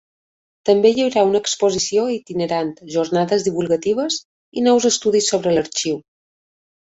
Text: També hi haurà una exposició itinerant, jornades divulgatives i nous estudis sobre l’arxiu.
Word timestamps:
També 0.67 0.91
hi 0.93 1.01
haurà 1.03 1.25
una 1.31 1.41
exposició 1.43 2.05
itinerant, 2.13 2.71
jornades 2.95 3.45
divulgatives 3.49 4.19
i 4.59 4.65
nous 4.69 4.89
estudis 4.93 5.31
sobre 5.35 5.55
l’arxiu. 5.59 6.03